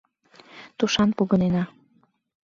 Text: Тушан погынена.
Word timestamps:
Тушан 0.77 1.09
погынена. 1.17 1.63